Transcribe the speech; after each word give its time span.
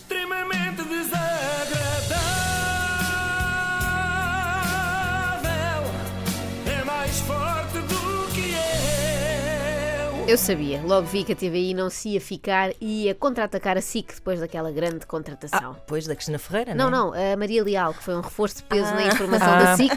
extremamente 0.00 0.82
desagradável. 0.84 1.19
Eu. 10.30 10.38
Sabia, 10.38 10.80
logo 10.84 11.06
vi 11.06 11.22
que 11.24 11.32
a 11.32 11.36
TVI 11.36 11.74
não 11.74 11.90
se 11.90 12.10
ia 12.10 12.20
ficar 12.20 12.72
e 12.80 13.04
ia 13.04 13.14
contra-atacar 13.14 13.76
a 13.76 13.80
SIC 13.80 14.14
depois 14.14 14.40
daquela 14.40 14.70
grande 14.72 15.04
contratação. 15.06 15.74
Depois 15.74 16.06
da 16.06 16.14
Cristina 16.14 16.38
Ferreira, 16.38 16.74
Não, 16.74 16.90
não 16.90 17.14
é? 17.14 17.26
não, 17.26 17.32
a 17.34 17.36
Maria 17.36 17.62
Leal, 17.62 17.92
que 17.94 18.02
foi 18.02 18.14
um 18.16 18.20
reforço 18.20 18.56
de 18.56 18.62
peso 18.64 18.92
na 18.94 19.06
informação 19.06 19.58
da 19.58 19.76
SIC, 19.76 19.92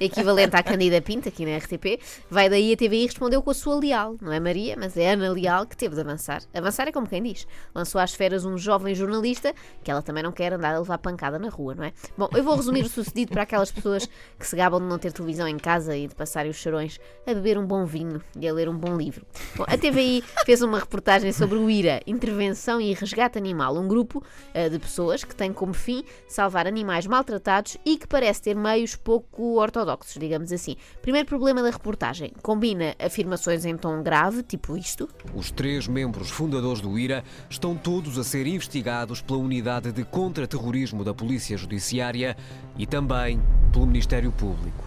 equivalente 0.00 0.56
à 0.56 0.62
Candida 0.62 1.00
Pinta, 1.02 1.28
aqui 1.28 1.44
na 1.44 1.56
RTP, 1.58 2.00
vai 2.30 2.48
daí 2.48 2.72
a 2.72 2.76
TVI 2.76 3.06
respondeu 3.06 3.42
com 3.42 3.50
a 3.50 3.54
sua 3.54 3.76
Leal. 3.78 4.16
Não 4.20 4.32
é 4.32 4.40
Maria, 4.40 4.76
mas 4.78 4.96
é 4.96 5.12
Ana 5.12 5.30
Leal 5.30 5.66
que 5.66 5.76
teve 5.76 5.94
de 5.94 6.00
avançar. 6.00 6.42
Avançar 6.54 6.88
é 6.88 6.92
como 6.92 7.06
quem 7.06 7.22
diz. 7.22 7.46
Lançou 7.74 8.00
às 8.00 8.14
feras 8.14 8.44
um 8.44 8.56
jovem 8.56 8.94
jornalista 8.94 9.54
que 9.84 9.90
ela 9.90 10.02
também 10.02 10.22
não 10.22 10.32
quer 10.32 10.52
andar 10.52 10.74
a 10.74 10.78
levar 10.78 10.98
pancada 10.98 11.38
na 11.38 11.48
rua, 11.48 11.74
não 11.74 11.84
é? 11.84 11.92
Bom, 12.16 12.28
eu 12.34 12.42
vou 12.42 12.56
resumir 12.56 12.84
o 12.84 12.88
sucedido 12.88 13.32
para 13.32 13.42
aquelas 13.42 13.70
pessoas 13.70 14.08
que 14.38 14.46
se 14.46 14.56
gabam 14.56 14.80
de 14.80 14.86
não 14.86 14.98
ter 14.98 15.12
televisão 15.12 15.46
em 15.46 15.58
casa 15.58 15.96
e 15.96 16.06
de 16.08 16.14
passarem 16.14 16.50
os 16.50 16.56
charões 16.56 16.98
a 17.26 17.34
beber 17.34 17.58
um 17.58 17.66
bom 17.66 17.84
vinho 17.84 18.22
e 18.38 18.48
a 18.48 18.52
ler 18.52 18.68
um 18.68 18.76
bom 18.76 18.96
livro. 18.96 19.24
Bom, 19.56 19.64
a 19.72 19.78
TVI 19.78 20.22
fez 20.44 20.60
uma 20.60 20.78
reportagem 20.78 21.32
sobre 21.32 21.56
o 21.56 21.70
IRA, 21.70 22.02
Intervenção 22.06 22.78
e 22.78 22.92
Resgate 22.92 23.38
Animal, 23.38 23.74
um 23.78 23.88
grupo 23.88 24.22
eh, 24.52 24.68
de 24.68 24.78
pessoas 24.78 25.24
que 25.24 25.34
tem 25.34 25.50
como 25.50 25.72
fim 25.72 26.04
salvar 26.28 26.66
animais 26.66 27.06
maltratados 27.06 27.78
e 27.82 27.96
que 27.96 28.06
parece 28.06 28.42
ter 28.42 28.54
meios 28.54 28.96
pouco 28.96 29.58
ortodoxos, 29.58 30.20
digamos 30.20 30.52
assim. 30.52 30.76
Primeiro 31.00 31.26
problema 31.26 31.62
da 31.62 31.70
reportagem: 31.70 32.34
combina 32.42 32.94
afirmações 32.98 33.64
em 33.64 33.74
tom 33.74 34.02
grave, 34.02 34.42
tipo 34.42 34.76
isto, 34.76 35.08
Os 35.34 35.50
três 35.50 35.88
membros 35.88 36.28
fundadores 36.28 36.82
do 36.82 36.98
IRA 36.98 37.24
estão 37.48 37.74
todos 37.74 38.18
a 38.18 38.24
ser 38.24 38.46
investigados 38.46 39.22
pela 39.22 39.38
Unidade 39.38 39.90
de 39.90 40.04
Contra-Terrorismo 40.04 41.02
da 41.02 41.14
Polícia 41.14 41.56
Judiciária 41.56 42.36
e 42.76 42.86
também 42.86 43.40
pelo 43.72 43.86
Ministério 43.86 44.32
Público. 44.32 44.84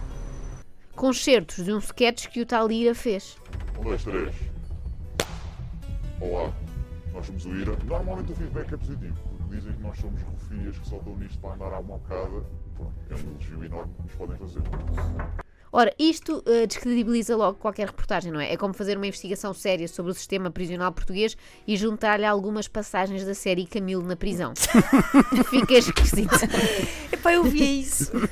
concertos 0.94 1.64
de 1.64 1.72
um 1.72 1.78
sketch 1.78 2.28
que 2.28 2.40
o 2.40 2.46
tal 2.46 2.70
IRA 2.70 2.94
fez. 2.94 3.36
Um, 3.80 3.82
dois, 3.82 4.04
três. 4.04 4.45
Olá, 6.18 6.50
nós 7.12 7.26
somos 7.26 7.44
o 7.44 7.54
IRA. 7.54 7.76
Normalmente 7.84 8.32
o 8.32 8.34
feedback 8.34 8.72
é 8.72 8.76
positivo, 8.78 9.14
porque 9.28 9.54
dizem 9.54 9.72
que 9.74 9.82
nós 9.82 9.98
somos 9.98 10.22
rufias 10.22 10.78
que 10.78 10.88
só 10.88 10.96
estão 10.96 11.14
nisto 11.14 11.38
para 11.40 11.54
andar 11.54 11.74
à 11.74 11.82
mocada. 11.82 12.42
Pronto, 12.74 12.94
é 13.10 13.14
um 13.14 13.30
elogio 13.32 13.64
enorme 13.64 13.92
que 13.92 14.02
nos 14.02 14.12
podem 14.12 14.36
fazer. 14.38 14.62
Ora, 15.72 15.92
isto 15.98 16.42
eh, 16.46 16.66
descredibiliza 16.66 17.36
logo 17.36 17.58
qualquer 17.58 17.88
reportagem, 17.88 18.32
não 18.32 18.40
é? 18.40 18.52
É 18.52 18.56
como 18.56 18.72
fazer 18.72 18.96
uma 18.96 19.06
investigação 19.06 19.52
séria 19.52 19.86
sobre 19.86 20.12
o 20.12 20.14
sistema 20.14 20.50
prisional 20.50 20.90
português 20.92 21.36
e 21.66 21.76
juntar-lhe 21.76 22.24
algumas 22.24 22.66
passagens 22.66 23.24
da 23.24 23.34
série 23.34 23.66
Camilo 23.66 24.02
na 24.02 24.16
prisão. 24.16 24.54
Fica 25.50 25.74
esquisito. 25.74 26.34
Epá, 27.12 27.32
eu 27.32 27.44
vi 27.44 27.80
isso. 27.80 28.12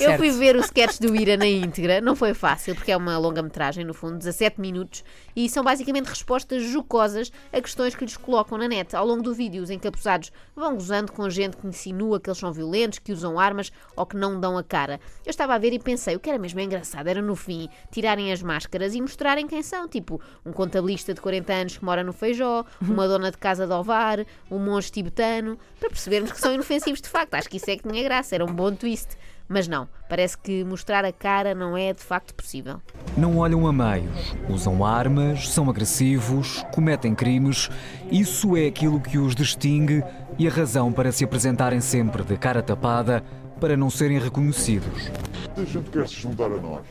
Eu 0.00 0.16
fui 0.16 0.28
ver 0.32 0.56
o 0.56 0.60
sketch 0.60 0.98
do 0.98 1.14
Ira 1.14 1.36
na 1.36 1.46
íntegra, 1.46 2.00
não 2.00 2.16
foi 2.16 2.34
fácil, 2.34 2.74
porque 2.74 2.90
é 2.90 2.96
uma 2.96 3.16
longa-metragem, 3.16 3.84
no 3.84 3.94
fundo, 3.94 4.18
17 4.18 4.60
minutos, 4.60 5.04
e 5.36 5.48
são 5.48 5.62
basicamente 5.62 6.06
respostas 6.06 6.64
jocosas 6.64 7.30
a 7.52 7.60
questões 7.60 7.94
que 7.94 8.04
lhes 8.04 8.16
colocam 8.16 8.58
na 8.58 8.66
net. 8.66 8.96
Ao 8.96 9.06
longo 9.06 9.22
do 9.22 9.32
vídeo, 9.32 9.62
os 9.62 9.70
encapuzados 9.70 10.32
vão 10.56 10.74
gozando 10.74 11.12
com 11.12 11.30
gente 11.30 11.56
que 11.56 11.66
insinua 11.68 12.18
que 12.18 12.28
eles 12.28 12.38
são 12.38 12.52
violentos, 12.52 12.98
que 12.98 13.12
usam 13.12 13.38
armas 13.38 13.70
ou 13.94 14.04
que 14.04 14.16
não 14.16 14.40
dão 14.40 14.58
a 14.58 14.64
cara. 14.64 14.98
Eu 15.24 15.30
estava 15.30 15.54
a 15.54 15.58
ver 15.58 15.72
e 15.72 15.78
pensei, 15.78 16.16
o 16.16 16.20
que 16.20 16.28
era 16.28 16.40
mesmo 16.40 16.58
engraçado 16.58 16.73
era 17.04 17.22
no 17.22 17.36
fim 17.36 17.68
tirarem 17.90 18.32
as 18.32 18.42
máscaras 18.42 18.94
e 18.94 19.00
mostrarem 19.00 19.46
quem 19.46 19.62
são, 19.62 19.88
tipo 19.88 20.20
um 20.44 20.52
contabilista 20.52 21.14
de 21.14 21.20
40 21.20 21.52
anos 21.52 21.78
que 21.78 21.84
mora 21.84 22.02
no 22.02 22.12
Feijó, 22.12 22.64
uma 22.80 23.06
dona 23.06 23.30
de 23.30 23.38
casa 23.38 23.66
de 23.66 23.72
Ovar, 23.72 24.24
um 24.50 24.58
monge 24.58 24.90
tibetano, 24.90 25.58
para 25.78 25.88
percebermos 25.88 26.32
que 26.32 26.40
são 26.40 26.52
inofensivos 26.52 27.00
de 27.00 27.08
facto. 27.08 27.34
Acho 27.34 27.48
que 27.48 27.56
isso 27.56 27.70
é 27.70 27.76
que 27.76 27.88
tinha 27.88 28.02
graça, 28.02 28.34
era 28.34 28.44
um 28.44 28.52
bom 28.52 28.74
twist. 28.74 29.16
Mas 29.46 29.68
não, 29.68 29.86
parece 30.08 30.38
que 30.38 30.64
mostrar 30.64 31.04
a 31.04 31.12
cara 31.12 31.54
não 31.54 31.76
é 31.76 31.92
de 31.92 32.00
facto 32.00 32.34
possível. 32.34 32.80
Não 33.14 33.36
olham 33.36 33.66
a 33.66 33.72
meios, 33.72 34.34
usam 34.48 34.82
armas, 34.82 35.50
são 35.50 35.68
agressivos, 35.68 36.64
cometem 36.72 37.14
crimes. 37.14 37.68
Isso 38.10 38.56
é 38.56 38.66
aquilo 38.66 38.98
que 38.98 39.18
os 39.18 39.34
distingue 39.34 40.02
e 40.38 40.48
a 40.48 40.50
razão 40.50 40.90
para 40.90 41.12
se 41.12 41.24
apresentarem 41.24 41.80
sempre 41.80 42.24
de 42.24 42.38
cara 42.38 42.62
tapada 42.62 43.22
para 43.60 43.76
não 43.76 43.90
serem 43.90 44.18
reconhecidos. 44.18 45.10
A 45.56 45.64
gente 45.64 45.90
quer 45.90 46.08
se 46.08 46.14
juntar 46.14 46.46
a 46.46 46.56
nós. 46.56 46.86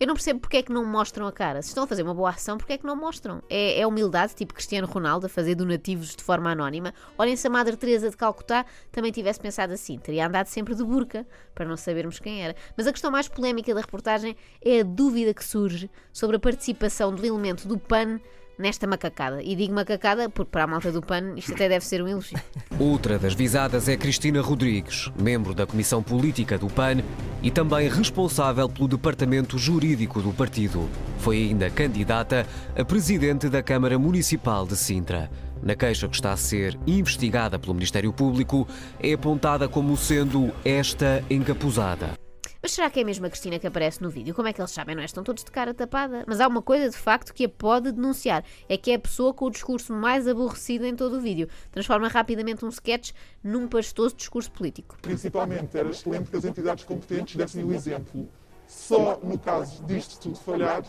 Eu 0.00 0.06
não 0.06 0.14
percebo 0.14 0.40
porque 0.40 0.56
é 0.56 0.62
que 0.62 0.72
não 0.72 0.82
mostram 0.82 1.26
a 1.26 1.32
cara. 1.32 1.60
Se 1.60 1.68
estão 1.68 1.84
a 1.84 1.86
fazer 1.86 2.02
uma 2.02 2.14
boa 2.14 2.30
ação, 2.30 2.56
porque 2.56 2.72
é 2.72 2.78
que 2.78 2.86
não 2.86 2.96
mostram? 2.96 3.42
É, 3.50 3.80
é 3.80 3.86
humildade, 3.86 4.34
tipo 4.34 4.54
Cristiano 4.54 4.86
Ronaldo, 4.86 5.26
a 5.26 5.28
fazer 5.28 5.54
donativos 5.54 6.16
de 6.16 6.24
forma 6.24 6.50
anónima. 6.50 6.94
Olhem 7.18 7.36
se 7.36 7.46
a 7.46 7.50
Madre 7.50 7.76
Teresa 7.76 8.08
de 8.08 8.16
Calcutá 8.16 8.64
também 8.90 9.12
tivesse 9.12 9.38
pensado 9.38 9.74
assim. 9.74 9.98
Teria 9.98 10.26
andado 10.26 10.46
sempre 10.46 10.74
de 10.74 10.82
burca, 10.82 11.26
para 11.54 11.66
não 11.66 11.76
sabermos 11.76 12.18
quem 12.18 12.42
era. 12.42 12.56
Mas 12.78 12.86
a 12.86 12.92
questão 12.92 13.10
mais 13.10 13.28
polémica 13.28 13.74
da 13.74 13.80
reportagem 13.82 14.34
é 14.64 14.80
a 14.80 14.84
dúvida 14.84 15.34
que 15.34 15.44
surge 15.44 15.90
sobre 16.14 16.36
a 16.36 16.40
participação 16.40 17.14
do 17.14 17.26
elemento 17.26 17.68
do 17.68 17.78
PAN 17.78 18.18
nesta 18.60 18.86
macacada. 18.86 19.42
E 19.42 19.56
digo 19.56 19.74
macacada 19.74 20.28
porque 20.28 20.50
para 20.50 20.64
a 20.64 20.66
malta 20.66 20.92
do 20.92 21.00
PAN 21.00 21.34
isto 21.36 21.52
até 21.52 21.68
deve 21.68 21.84
ser 21.84 22.02
um 22.02 22.08
elogio. 22.08 22.38
Outra 22.78 23.18
das 23.18 23.34
visadas 23.34 23.88
é 23.88 23.96
Cristina 23.96 24.40
Rodrigues, 24.40 25.10
membro 25.20 25.54
da 25.54 25.66
Comissão 25.66 26.02
Política 26.02 26.58
do 26.58 26.68
PAN 26.68 26.98
e 27.42 27.50
também 27.50 27.88
responsável 27.88 28.68
pelo 28.68 28.88
departamento 28.88 29.58
jurídico 29.58 30.20
do 30.20 30.32
partido. 30.32 30.88
Foi 31.18 31.36
ainda 31.36 31.70
candidata 31.70 32.46
a 32.76 32.84
presidente 32.84 33.48
da 33.48 33.62
Câmara 33.62 33.98
Municipal 33.98 34.66
de 34.66 34.76
Sintra. 34.76 35.30
Na 35.62 35.74
queixa 35.74 36.08
que 36.08 36.14
está 36.14 36.32
a 36.32 36.36
ser 36.36 36.78
investigada 36.86 37.58
pelo 37.58 37.74
Ministério 37.74 38.12
Público, 38.12 38.66
é 38.98 39.12
apontada 39.12 39.68
como 39.68 39.96
sendo 39.96 40.50
esta 40.64 41.22
encapuzada. 41.28 42.14
Mas 42.62 42.72
será 42.72 42.90
que 42.90 43.00
é 43.00 43.04
mesmo 43.04 43.24
a 43.24 43.30
Cristina 43.30 43.58
que 43.58 43.66
aparece 43.66 44.02
no 44.02 44.10
vídeo? 44.10 44.34
Como 44.34 44.46
é 44.46 44.52
que 44.52 44.60
eles 44.60 44.70
sabem? 44.70 44.94
Não 44.94 45.02
é? 45.02 45.06
Estão 45.06 45.24
todos 45.24 45.42
de 45.42 45.50
cara 45.50 45.72
tapada. 45.72 46.24
Mas 46.26 46.40
há 46.40 46.46
uma 46.46 46.60
coisa 46.60 46.90
de 46.90 46.96
facto 46.96 47.32
que 47.32 47.46
a 47.46 47.48
pode 47.48 47.90
denunciar: 47.90 48.44
é 48.68 48.76
que 48.76 48.90
é 48.90 48.94
a 48.96 48.98
pessoa 48.98 49.32
com 49.32 49.46
o 49.46 49.50
discurso 49.50 49.94
mais 49.94 50.28
aborrecido 50.28 50.84
em 50.84 50.94
todo 50.94 51.16
o 51.16 51.20
vídeo. 51.20 51.48
Transforma 51.72 52.08
rapidamente 52.08 52.64
um 52.64 52.68
sketch 52.68 53.12
num 53.42 53.66
pastoso 53.66 54.14
discurso 54.14 54.52
político. 54.52 54.98
Principalmente 55.00 55.76
era 55.76 55.88
excelente 55.88 56.30
que 56.30 56.36
as 56.36 56.44
entidades 56.44 56.84
competentes 56.84 57.36
dessem 57.36 57.64
o 57.64 57.72
exemplo. 57.72 58.28
Só 58.66 59.18
no 59.22 59.38
caso 59.38 59.82
disto 59.84 60.20
tudo 60.20 60.36
falhar 60.36 60.82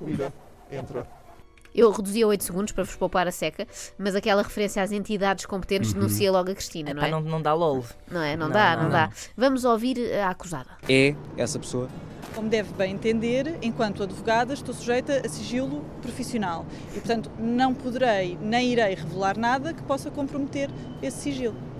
o 0.00 0.08
IRA 0.08 0.32
entra. 0.70 1.21
Eu 1.74 1.90
reduzi 1.90 2.22
a 2.22 2.26
8 2.26 2.44
segundos 2.44 2.72
para 2.72 2.84
vos 2.84 2.94
poupar 2.96 3.26
a 3.26 3.32
seca, 3.32 3.66
mas 3.98 4.14
aquela 4.14 4.42
referência 4.42 4.82
às 4.82 4.92
entidades 4.92 5.46
competentes 5.46 5.92
denuncia 5.92 6.30
logo 6.30 6.50
a 6.50 6.54
Cristina, 6.54 6.92
não 6.92 7.00
Epá, 7.02 7.08
é? 7.08 7.10
não, 7.10 7.20
não 7.20 7.40
dá 7.42 7.54
LOL. 7.54 7.84
Não 8.10 8.22
é? 8.22 8.36
Não, 8.36 8.50
dá, 8.50 8.76
não, 8.76 8.90
dá. 8.90 9.10
Vamos 9.36 9.64
ouvir 9.64 9.98
a 10.14 10.30
acusada. 10.30 10.70
É 10.88 11.14
essa 11.36 11.58
pessoa? 11.58 11.88
Como 12.34 12.48
deve 12.48 12.72
bem 12.74 12.92
entender, 12.94 13.58
enquanto 13.60 14.02
advogada, 14.02 14.54
estou 14.54 14.74
sujeita 14.74 15.22
a 15.24 15.28
sigilo 15.28 15.84
profissional 16.00 16.64
e, 16.90 16.94
portanto, 16.94 17.30
não 17.38 17.74
poderei 17.74 18.38
nem 18.40 18.72
irei 18.72 18.94
revelar 18.94 19.36
nada 19.36 19.74
que 19.74 19.82
possa 19.82 20.10
comprometer 20.10 20.70
esse 21.02 21.18
sigilo. 21.18 21.71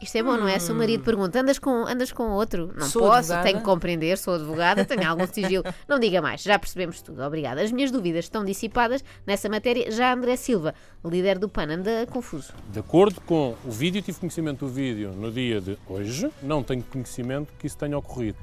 Isto 0.00 0.16
é 0.16 0.22
bom, 0.22 0.36
não 0.36 0.46
é? 0.46 0.58
Se 0.60 0.70
o 0.70 0.74
marido 0.76 1.02
pergunta, 1.02 1.40
andas 1.40 1.58
com, 1.58 1.84
andas 1.84 2.12
com 2.12 2.30
outro? 2.30 2.72
Não 2.76 2.86
Sou 2.86 3.02
posso, 3.02 3.32
advogada. 3.32 3.42
tenho 3.42 3.58
que 3.58 3.64
compreender, 3.64 4.16
sou 4.16 4.34
advogada, 4.34 4.84
tenho 4.84 5.08
algum 5.08 5.26
sigilo. 5.26 5.64
Não 5.88 5.98
diga 5.98 6.22
mais, 6.22 6.42
já 6.42 6.56
percebemos 6.56 7.02
tudo, 7.02 7.20
obrigada. 7.22 7.60
As 7.62 7.72
minhas 7.72 7.90
dúvidas 7.90 8.26
estão 8.26 8.44
dissipadas 8.44 9.02
nessa 9.26 9.48
matéria. 9.48 9.90
Já 9.90 10.14
André 10.14 10.36
Silva, 10.36 10.72
líder 11.04 11.38
do 11.38 11.48
PAN, 11.48 11.74
anda 11.74 12.06
confuso. 12.06 12.52
De 12.70 12.78
acordo 12.78 13.20
com 13.22 13.56
o 13.64 13.70
vídeo, 13.70 14.00
tive 14.00 14.18
conhecimento 14.20 14.66
do 14.66 14.72
vídeo 14.72 15.10
no 15.12 15.32
dia 15.32 15.60
de 15.60 15.76
hoje, 15.88 16.30
não 16.42 16.62
tenho 16.62 16.82
conhecimento 16.84 17.52
que 17.58 17.66
isso 17.66 17.76
tenha 17.76 17.98
ocorrido. 17.98 18.38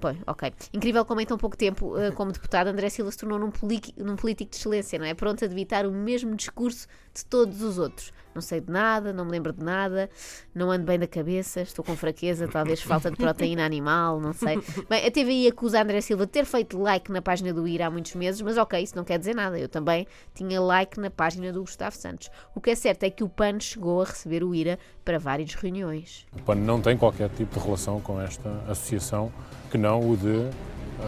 Pois, 0.00 0.16
ok. 0.26 0.52
Incrível 0.72 1.04
como 1.04 1.20
em 1.20 1.26
tão 1.26 1.38
pouco 1.38 1.56
tempo, 1.56 1.96
eh, 1.96 2.10
como 2.10 2.32
deputado, 2.32 2.66
André 2.66 2.88
Silva 2.88 3.12
se 3.12 3.18
tornou 3.18 3.38
num, 3.38 3.52
num 3.98 4.16
político 4.16 4.50
de 4.50 4.56
excelência, 4.56 4.98
não 4.98 5.06
é? 5.06 5.14
Pronto 5.14 5.44
a 5.44 5.46
debitar 5.46 5.86
o 5.86 5.92
mesmo 5.92 6.34
discurso 6.34 6.88
de 7.14 7.24
todos 7.24 7.62
os 7.62 7.78
outros. 7.78 8.12
Não 8.34 8.40
sei 8.40 8.60
de 8.60 8.70
nada, 8.70 9.12
não 9.12 9.24
me 9.24 9.30
lembro 9.30 9.52
de 9.52 9.62
nada, 9.62 10.08
não 10.54 10.70
ando 10.70 10.84
bem 10.84 10.98
da 10.98 11.06
cabeça, 11.06 11.60
estou 11.60 11.84
com 11.84 11.94
fraqueza, 11.96 12.48
talvez 12.48 12.80
falta 12.82 13.10
de 13.10 13.16
proteína 13.16 13.64
animal, 13.64 14.20
não 14.20 14.32
sei. 14.32 14.60
Bem, 14.88 15.06
a 15.06 15.10
TVI 15.10 15.48
acusa 15.48 15.82
André 15.82 16.00
Silva 16.00 16.26
de 16.26 16.32
ter 16.32 16.44
feito 16.44 16.78
like 16.78 17.12
na 17.12 17.20
página 17.20 17.52
do 17.52 17.66
IRA 17.66 17.86
há 17.86 17.90
muitos 17.90 18.14
meses, 18.14 18.40
mas 18.40 18.56
ok, 18.56 18.82
isso 18.82 18.96
não 18.96 19.04
quer 19.04 19.18
dizer 19.18 19.34
nada. 19.34 19.58
Eu 19.58 19.68
também 19.68 20.06
tinha 20.34 20.60
like 20.60 20.98
na 20.98 21.10
página 21.10 21.52
do 21.52 21.60
Gustavo 21.60 21.96
Santos. 21.96 22.30
O 22.54 22.60
que 22.60 22.70
é 22.70 22.74
certo 22.74 23.04
é 23.04 23.10
que 23.10 23.22
o 23.22 23.28
PAN 23.28 23.60
chegou 23.60 24.00
a 24.02 24.04
receber 24.04 24.42
o 24.42 24.54
IRA 24.54 24.78
para 25.04 25.18
várias 25.18 25.54
reuniões. 25.54 26.26
O 26.32 26.42
PAN 26.42 26.56
não 26.56 26.80
tem 26.80 26.96
qualquer 26.96 27.28
tipo 27.30 27.58
de 27.58 27.64
relação 27.64 28.00
com 28.00 28.20
esta 28.20 28.50
associação 28.68 29.32
que 29.70 29.78
não 29.78 30.00
o 30.00 30.16
de 30.16 30.28
eh, 30.28 30.50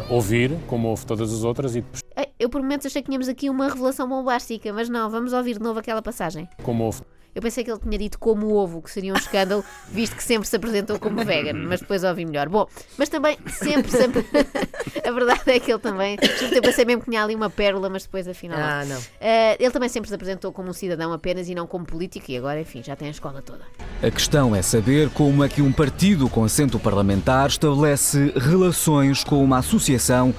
ouvir, 0.08 0.56
como 0.66 0.88
ouve 0.88 1.04
todas 1.04 1.32
as 1.32 1.44
outras, 1.44 1.76
e 1.76 1.82
de 1.82 2.23
Eu 2.38 2.48
por 2.48 2.60
momentos 2.60 2.86
achei 2.86 3.00
que 3.00 3.06
tínhamos 3.06 3.28
aqui 3.28 3.48
uma 3.48 3.68
revelação 3.68 4.08
bombástica, 4.08 4.72
mas 4.72 4.88
não, 4.88 5.08
vamos 5.08 5.32
ouvir 5.32 5.54
de 5.54 5.60
novo 5.60 5.78
aquela 5.78 6.02
passagem. 6.02 6.48
como 6.64 6.82
ouve 6.82 7.02
Eu 7.32 7.40
pensei 7.40 7.62
que 7.62 7.70
ele 7.70 7.78
tinha 7.78 7.96
dito 7.96 8.18
como 8.18 8.52
ovo, 8.52 8.82
que 8.82 8.90
seria 8.90 9.12
um 9.12 9.16
escândalo, 9.16 9.64
visto 9.88 10.16
que 10.16 10.22
sempre 10.22 10.48
se 10.48 10.56
apresentou 10.56 10.98
como 10.98 11.24
vegan, 11.24 11.54
mas 11.54 11.78
depois 11.78 12.02
ouvi 12.02 12.26
melhor. 12.26 12.48
Bom, 12.48 12.66
mas 12.98 13.08
também 13.08 13.38
sempre, 13.46 13.88
sempre. 13.88 14.26
a 15.06 15.10
verdade 15.12 15.42
é 15.46 15.60
que 15.60 15.70
ele 15.70 15.78
também. 15.78 16.16
Eu 16.52 16.60
pensei 16.60 16.84
mesmo 16.84 17.02
que 17.02 17.10
tinha 17.10 17.22
ali 17.22 17.36
uma 17.36 17.48
pérola, 17.48 17.88
mas 17.88 18.02
depois 18.02 18.26
afinal. 18.26 18.58
não. 18.58 18.66
Ah, 18.66 18.84
não. 18.84 19.00
Eh, 19.20 19.56
ele 19.60 19.70
também 19.70 19.88
sempre 19.88 20.08
se 20.08 20.14
apresentou 20.16 20.50
como 20.50 20.70
um 20.70 20.72
cidadão 20.72 21.12
apenas 21.12 21.48
e 21.48 21.54
não 21.54 21.68
como 21.68 21.86
político, 21.86 22.32
e 22.32 22.36
agora, 22.36 22.60
enfim, 22.60 22.82
já 22.82 22.96
tem 22.96 23.06
a 23.06 23.12
escola 23.12 23.42
toda. 23.42 23.62
A 24.02 24.10
questão 24.10 24.56
é 24.56 24.60
saber 24.60 25.08
como 25.10 25.44
é 25.44 25.48
que 25.48 25.62
um 25.62 25.70
partido 25.70 26.28
com 26.28 26.42
assento 26.42 26.80
parlamentar 26.80 27.46
estabelece 27.46 28.32
relações 28.36 29.22
com 29.22 29.42
uma 29.42 29.58
associação 29.58 30.34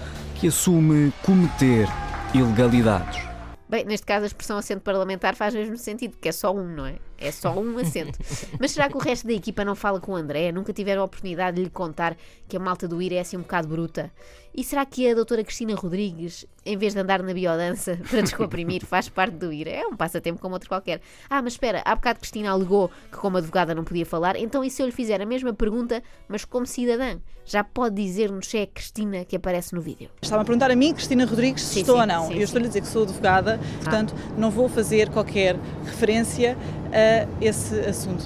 que 0.46 0.50
assume 0.50 1.12
cometer 1.24 1.88
ilegalidades. 2.32 3.20
Bem, 3.68 3.84
neste 3.84 4.06
caso 4.06 4.26
a 4.26 4.28
expressão 4.28 4.60
assento 4.60 4.82
parlamentar 4.82 5.36
faz 5.36 5.56
mesmo 5.56 5.76
sentido, 5.76 6.18
que 6.22 6.30
é 6.30 6.32
só 6.32 6.54
um, 6.54 6.68
não 6.68 6.86
é? 6.86 6.98
É 7.18 7.32
só 7.32 7.52
um 7.58 7.78
assento. 7.78 8.20
Mas 8.60 8.72
será 8.72 8.90
que 8.90 8.96
o 8.98 9.00
resto 9.00 9.26
da 9.28 9.34
equipa 9.34 9.64
não 9.64 9.76
fala 9.76 10.00
com 10.00 10.12
o 10.12 10.16
André? 10.16 10.52
Nunca 10.52 10.74
tiveram 10.74 11.02
a 11.02 11.06
oportunidade 11.06 11.58
de 11.58 11.64
lhe 11.64 11.70
contar 11.70 12.16
que 12.48 12.58
a 12.58 12.60
malta 12.60 12.88
do 12.88 13.02
IRA 13.02 13.16
é 13.16 13.20
assim 13.20 13.38
um 13.38 13.42
bocado 13.42 13.68
bruta? 13.68 14.12
E 14.54 14.64
será 14.64 14.86
que 14.86 15.10
a 15.10 15.14
doutora 15.14 15.44
Cristina 15.44 15.76
Rodrigues, 15.76 16.46
em 16.66 16.78
vez 16.78 16.94
de 16.94 17.00
andar 17.00 17.22
na 17.22 17.34
biodança 17.34 18.00
para 18.10 18.22
descomprimir, 18.22 18.86
faz 18.86 19.10
parte 19.10 19.36
do 19.36 19.52
IRA? 19.52 19.70
É 19.72 19.88
um 19.88 19.96
passatempo 19.96 20.40
como 20.40 20.54
outro 20.56 20.70
qualquer. 20.70 21.02
Ah, 21.30 21.42
mas 21.42 21.54
espera, 21.54 21.82
há 21.86 21.96
bocado 21.96 22.20
Cristina 22.20 22.52
alegou 22.52 22.90
que 23.12 23.18
como 23.18 23.38
advogada 23.38 23.76
não 23.76 23.84
podia 23.84 24.06
falar, 24.06 24.36
então 24.38 24.64
e 24.64 24.70
se 24.70 24.82
eu 24.82 24.86
lhe 24.86 24.92
fizer 24.94 25.22
a 25.22 25.26
mesma 25.26 25.54
pergunta, 25.54 26.02
mas 26.28 26.46
como 26.46 26.66
cidadã? 26.66 27.18
Já 27.48 27.64
pode 27.64 28.02
dizer-nos 28.02 28.48
se 28.48 28.58
é 28.58 28.64
a 28.64 28.68
Cristina 28.68 29.24
que 29.24 29.36
aparece 29.36 29.76
no 29.76 29.82
vídeo? 29.82 30.10
Estava 30.22 30.42
a 30.42 30.46
perguntar 30.46 30.72
a 30.72 30.76
mim, 30.76 30.94
Cristina 30.94 31.26
Rodrigues, 31.26 31.62
se 31.64 31.74
Sim, 31.76 31.80
estou 31.82 31.96
sim, 31.96 32.02
ou 32.02 32.08
não. 32.08 32.28
sim, 32.28 32.36
eu 32.36 32.42
estou-lhe 32.44 32.66
a 32.66 32.68
dizer 32.70 32.82
que 32.82 32.88
sou 32.88 33.04
advogada, 33.04 33.60
portanto 33.84 34.16
não 34.38 34.50
vou 34.50 34.68
fazer 34.68 35.10
qualquer 35.10 35.56
referência 35.86 36.58
a 36.96 37.28
esse 37.44 37.80
assunto. 37.82 38.24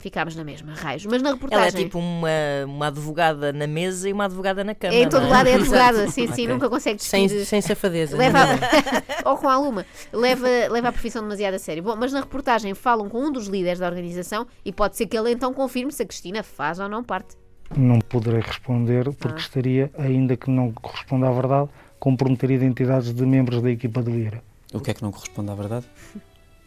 Ficámos 0.00 0.36
na 0.36 0.44
mesma, 0.44 0.74
raios. 0.74 1.04
Mas 1.06 1.20
na 1.20 1.30
Ela 1.30 1.36
é 1.38 1.40
reportagem. 1.40 1.82
tipo 1.84 1.98
uma, 1.98 2.28
uma 2.66 2.86
advogada 2.86 3.52
na 3.52 3.66
mesa 3.66 4.08
e 4.08 4.12
uma 4.12 4.26
advogada 4.26 4.62
na 4.62 4.72
cama. 4.72 4.94
É 4.94 5.02
em 5.02 5.08
todo 5.08 5.22
não 5.22 5.30
lado 5.30 5.48
é 5.48 5.54
advogada, 5.54 6.06
sim, 6.08 6.26
sim, 6.28 6.32
Ok. 6.44 6.46
nunca 6.48 6.70
consegue 6.70 7.02
Sem, 7.02 7.24
discutir. 7.26 7.46
sem 7.46 7.60
safadeza. 7.60 8.16
Leva 8.16 8.38
a... 8.44 8.48
ou 9.28 9.36
com 9.36 9.48
alguma. 9.48 9.84
Leva, 10.12 10.46
leva 10.70 10.88
a 10.90 10.92
profissão 10.92 11.20
demasiado 11.22 11.54
a 11.54 11.58
sério. 11.58 11.82
Bom, 11.82 11.96
mas 11.96 12.12
na 12.12 12.20
reportagem 12.20 12.72
falam 12.74 13.08
com 13.08 13.18
um 13.24 13.32
dos 13.32 13.48
líderes 13.48 13.80
da 13.80 13.86
organização 13.88 14.46
e 14.64 14.72
pode 14.72 14.96
ser 14.96 15.06
que 15.08 15.18
ele 15.18 15.32
então 15.32 15.52
confirme 15.52 15.90
se 15.90 16.00
a 16.04 16.06
Cristina 16.06 16.44
faz 16.44 16.78
ou 16.78 16.88
não 16.88 17.02
parte. 17.02 17.34
Não 17.76 17.98
poderei 17.98 18.40
responder 18.40 19.12
porque 19.14 19.34
Ah. 19.36 19.40
estaria, 19.40 19.90
ainda 19.98 20.36
que 20.36 20.48
não 20.48 20.70
corresponda 20.70 21.28
à 21.28 21.32
verdade, 21.32 21.68
comprometer 21.98 22.52
identidades 22.52 23.12
de 23.12 23.26
membros 23.26 23.60
da 23.60 23.68
equipa 23.70 24.00
do 24.00 24.12
IRA. 24.12 24.40
O 24.72 24.78
que 24.80 24.92
é 24.92 24.94
que 24.94 25.02
não 25.02 25.10
corresponde 25.10 25.50
à 25.50 25.54
verdade? 25.56 25.86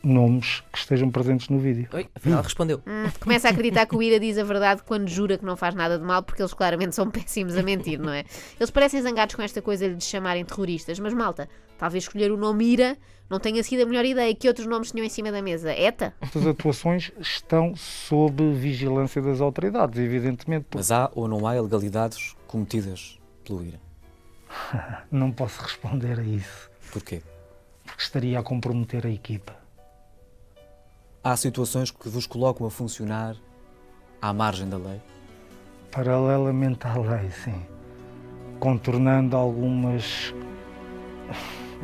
Nomes 0.03 0.63
que 0.71 0.80
estejam 0.80 1.09
presentes 1.12 1.48
no 1.50 1.59
vídeo. 1.59 1.88
Oi, 1.94 2.07
afinal 2.15 2.42
respondeu. 2.42 2.81
Hum, 2.88 3.09
começa 3.19 3.48
a 3.48 3.51
acreditar 3.51 3.86
que 3.86 3.95
o 3.95 4.01
Ira 4.01 4.19
diz 4.19 4.38
a 4.38 4.44
verdade 4.44 4.81
quando 4.83 5.07
jura 5.07 5.38
que 5.38 5.45
não 5.45 5.56
faz 5.56 5.75
nada 5.75 6.00
de 6.00 6.03
mal, 6.03 6.24
porque 6.24 6.42
eles 6.42 6.53
claramente 6.53 6.95
são 6.95 7.09
péssimos 7.12 7.56
a 7.56 7.62
mentir, 7.63 8.00
não 8.00 8.12
é? 8.12 8.24
Eles 8.59 8.71
parecem 8.71 9.01
zangados 9.01 9.36
com 9.36 9.42
esta 9.42 9.62
coisa 9.62 9.88
de 9.88 9.94
lhes 9.95 10.06
chamarem 10.07 10.44
terroristas, 10.44 11.00
mas 11.00 11.13
malta, 11.13 11.48
talvez 11.77 12.03
escolher 12.06 12.31
o 12.31 12.38
nome 12.38 12.65
Ira 12.65 12.98
não 13.30 13.39
tenha 13.39 13.63
sido 13.63 13.83
a 13.83 13.86
melhor 13.86 14.03
ideia. 14.03 14.33
Que 14.36 14.48
outros 14.48 14.65
nomes 14.68 14.92
tinham 14.92 15.06
em 15.06 15.09
cima 15.09 15.31
da 15.31 15.42
mesa? 15.42 15.71
ETA? 15.71 16.13
Estas 16.19 16.45
atuações 16.47 17.12
estão 17.19 17.75
sob 17.75 18.51
vigilância 18.54 19.21
das 19.21 19.39
autoridades, 19.39 20.00
evidentemente. 20.00 20.63
porque 20.65 20.77
Mas 20.80 20.92
há 20.92 21.09
ou 21.15 21.27
não 21.27 21.45
há 21.47 21.56
ilegalidades 21.56 22.36
cometidas 22.47 23.19
pelo 23.45 23.63
IRA? 23.63 23.80
Não 25.09 25.31
posso 25.31 25.62
responder 25.62 26.19
a 26.19 26.24
isso, 26.24 26.69
Porquê? 26.92 27.21
porque 27.86 28.01
estaria 28.04 28.38
a 28.38 28.44
comprometer 28.44 29.06
a 29.06 29.09
equipa. 29.09 29.56
Há 31.23 31.38
situações 31.38 31.91
que 31.91 32.09
vos 32.09 32.25
colocam 32.25 32.65
a 32.65 32.71
funcionar 32.71 33.35
à 34.19 34.33
margem 34.33 34.68
da 34.68 34.77
lei? 34.77 35.00
Paralelamente 35.91 36.88
à 36.88 36.97
lei, 36.97 37.29
sim. 37.29 37.63
Contornando 38.59 39.38
algumas 39.38 40.33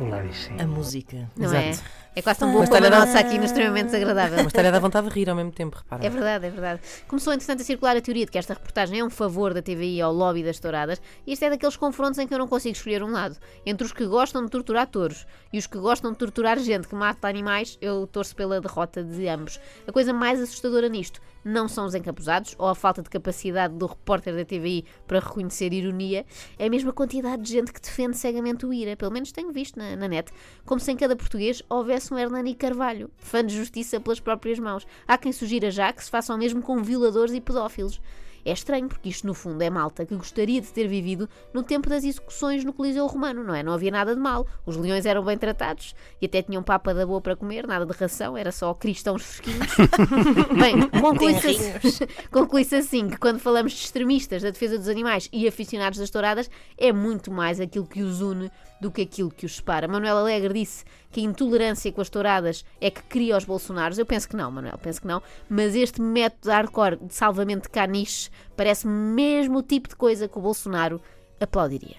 leis, 0.00 0.36
sim. 0.44 0.60
A 0.60 0.66
música. 0.66 1.30
Não 1.36 1.46
Exato. 1.46 1.84
é? 1.84 2.07
É 2.16 2.22
quase 2.22 2.40
tão 2.40 2.48
Uma 2.48 2.54
boa 2.54 2.64
como 2.66 2.74
a 2.74 2.78
história 2.78 2.90
da- 2.98 3.06
nossa 3.06 3.18
aqui 3.20 3.38
no 3.38 3.44
extremamente 3.44 3.86
desagradável. 3.86 4.38
Uma 4.40 4.48
história 4.48 4.72
dá 4.72 4.78
vontade 4.80 5.08
de 5.08 5.14
rir 5.14 5.30
ao 5.30 5.36
mesmo 5.36 5.52
tempo, 5.52 5.76
repara. 5.76 6.04
É 6.04 6.10
verdade, 6.10 6.46
é 6.46 6.50
verdade. 6.50 6.80
Começou, 7.06 7.32
entretanto, 7.32 7.60
a 7.60 7.64
circular 7.64 7.96
a 7.96 8.00
teoria 8.00 8.24
de 8.24 8.32
que 8.32 8.38
esta 8.38 8.54
reportagem 8.54 8.98
é 8.98 9.04
um 9.04 9.10
favor 9.10 9.54
da 9.54 9.62
TVI 9.62 10.00
ao 10.00 10.12
lobby 10.12 10.42
das 10.42 10.58
touradas, 10.58 11.00
e 11.26 11.32
este 11.32 11.44
é 11.44 11.50
daqueles 11.50 11.76
confrontos 11.76 12.18
em 12.18 12.26
que 12.26 12.34
eu 12.34 12.38
não 12.38 12.48
consigo 12.48 12.74
escolher 12.74 13.04
um 13.04 13.12
lado. 13.12 13.36
Entre 13.64 13.86
os 13.86 13.92
que 13.92 14.04
gostam 14.04 14.44
de 14.44 14.50
torturar 14.50 14.88
touros 14.88 15.26
e 15.52 15.58
os 15.58 15.66
que 15.68 15.78
gostam 15.78 16.10
de 16.10 16.18
torturar 16.18 16.58
gente 16.58 16.88
que 16.88 16.94
mata 16.94 17.28
animais, 17.28 17.78
eu 17.80 18.04
torço 18.08 18.34
pela 18.34 18.60
derrota 18.60 19.04
de 19.04 19.28
ambos. 19.28 19.60
A 19.86 19.92
coisa 19.92 20.12
mais 20.12 20.40
assustadora 20.40 20.88
nisto 20.88 21.20
não 21.44 21.68
são 21.68 21.86
os 21.86 21.94
encapuzados 21.94 22.54
ou 22.58 22.66
a 22.68 22.74
falta 22.74 23.00
de 23.00 23.08
capacidade 23.08 23.72
do 23.74 23.86
repórter 23.86 24.34
da 24.34 24.44
TVI 24.44 24.84
para 25.06 25.20
reconhecer 25.20 25.72
ironia, 25.72 26.26
é 26.58 26.66
a 26.66 26.70
mesma 26.70 26.92
quantidade 26.92 27.42
de 27.42 27.52
gente 27.52 27.72
que 27.72 27.80
defende 27.80 28.18
cegamente 28.18 28.66
o 28.66 28.72
IRA, 28.72 28.96
pelo 28.96 29.12
menos 29.12 29.30
tenho 29.32 29.50
visto 29.52 29.78
na, 29.78 29.96
na 29.96 30.08
net, 30.08 30.30
como 30.66 30.80
se 30.80 30.90
em 30.92 30.96
cada 30.96 31.14
português 31.16 31.62
houvesse 31.70 31.97
um 32.12 32.18
Hernani 32.18 32.54
Carvalho, 32.54 33.10
fã 33.18 33.44
de 33.44 33.56
justiça 33.56 34.00
pelas 34.00 34.20
próprias 34.20 34.58
mãos. 34.58 34.86
Há 35.06 35.18
quem 35.18 35.32
sugira 35.32 35.70
já 35.70 35.92
que 35.92 36.02
se 36.02 36.10
faça 36.10 36.34
o 36.34 36.38
mesmo 36.38 36.62
com 36.62 36.82
violadores 36.82 37.34
e 37.34 37.40
pedófilos. 37.40 38.00
É 38.48 38.52
estranho, 38.52 38.88
porque 38.88 39.10
isto 39.10 39.26
no 39.26 39.34
fundo 39.34 39.60
é 39.62 39.68
malta 39.68 40.06
que 40.06 40.16
gostaria 40.16 40.60
de 40.60 40.68
ter 40.68 40.88
vivido 40.88 41.28
no 41.52 41.62
tempo 41.62 41.88
das 41.88 42.02
execuções 42.02 42.64
no 42.64 42.72
Coliseu 42.72 43.06
Romano, 43.06 43.44
não 43.44 43.54
é? 43.54 43.62
Não 43.62 43.74
havia 43.74 43.90
nada 43.90 44.14
de 44.14 44.20
mal. 44.20 44.46
Os 44.64 44.76
leões 44.76 45.04
eram 45.04 45.22
bem 45.22 45.36
tratados 45.36 45.94
e 46.20 46.26
até 46.26 46.40
tinham 46.40 46.62
papa 46.62 46.94
da 46.94 47.04
boa 47.04 47.20
para 47.20 47.36
comer, 47.36 47.66
nada 47.66 47.84
de 47.84 47.92
ração, 47.92 48.36
era 48.36 48.50
só 48.50 48.72
cristãos 48.72 49.22
fresquinhos. 49.22 49.76
bem, 50.58 50.88
conclui-se 51.00 51.46
assim, 51.46 52.06
conclui-se 52.32 52.74
assim 52.74 53.08
que 53.10 53.18
quando 53.18 53.38
falamos 53.38 53.72
de 53.72 53.80
extremistas 53.80 54.42
da 54.42 54.50
defesa 54.50 54.78
dos 54.78 54.88
animais 54.88 55.28
e 55.30 55.46
aficionados 55.46 55.98
das 55.98 56.08
touradas, 56.08 56.50
é 56.78 56.90
muito 56.90 57.30
mais 57.30 57.60
aquilo 57.60 57.86
que 57.86 58.02
os 58.02 58.22
une 58.22 58.50
do 58.80 58.90
que 58.90 59.02
aquilo 59.02 59.30
que 59.30 59.44
os 59.44 59.56
separa. 59.56 59.88
Manuel 59.88 60.18
Alegre 60.18 60.54
disse 60.54 60.84
que 61.10 61.20
a 61.20 61.24
intolerância 61.24 61.90
com 61.90 62.00
as 62.00 62.08
touradas 62.08 62.64
é 62.80 62.90
que 62.90 63.02
cria 63.02 63.36
os 63.36 63.44
Bolsonaros. 63.44 63.98
Eu 63.98 64.06
penso 64.06 64.28
que 64.28 64.36
não, 64.36 64.50
Manuel, 64.50 64.78
penso 64.78 65.00
que 65.00 65.06
não. 65.06 65.22
Mas 65.48 65.74
este 65.74 66.00
método 66.00 66.50
hardcore 66.50 66.96
de 66.96 67.14
salvamento 67.14 67.62
de 67.62 67.70
caniches 67.70 68.30
parece 68.56 68.86
mesmo 68.86 69.58
o 69.58 69.62
tipo 69.62 69.88
de 69.88 69.96
coisa 69.96 70.28
que 70.28 70.38
o 70.38 70.42
Bolsonaro 70.42 71.00
aplaudiria. 71.40 71.96